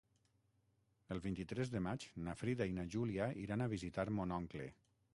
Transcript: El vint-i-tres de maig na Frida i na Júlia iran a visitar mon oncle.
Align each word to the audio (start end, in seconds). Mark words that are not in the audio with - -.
El 1.15 1.21
vint-i-tres 1.25 1.73
de 1.75 1.83
maig 1.89 2.07
na 2.29 2.37
Frida 2.41 2.69
i 2.71 2.75
na 2.81 2.89
Júlia 2.97 3.31
iran 3.47 3.67
a 3.67 3.71
visitar 3.79 4.11
mon 4.19 4.39
oncle. 4.43 4.71